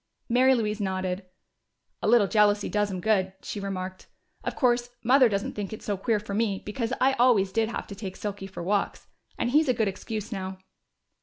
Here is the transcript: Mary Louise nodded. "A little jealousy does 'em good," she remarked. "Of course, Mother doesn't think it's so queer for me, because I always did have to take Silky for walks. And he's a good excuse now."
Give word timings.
Mary 0.27 0.55
Louise 0.55 0.81
nodded. 0.81 1.27
"A 2.01 2.07
little 2.07 2.25
jealousy 2.27 2.67
does 2.67 2.89
'em 2.89 3.01
good," 3.01 3.33
she 3.43 3.59
remarked. 3.59 4.07
"Of 4.43 4.55
course, 4.55 4.89
Mother 5.03 5.29
doesn't 5.29 5.53
think 5.53 5.71
it's 5.71 5.85
so 5.85 5.95
queer 5.95 6.19
for 6.19 6.33
me, 6.33 6.63
because 6.65 6.91
I 6.99 7.13
always 7.19 7.51
did 7.51 7.69
have 7.69 7.85
to 7.85 7.93
take 7.95 8.15
Silky 8.15 8.47
for 8.47 8.63
walks. 8.63 9.05
And 9.37 9.51
he's 9.51 9.69
a 9.69 9.75
good 9.75 9.87
excuse 9.87 10.31
now." 10.31 10.57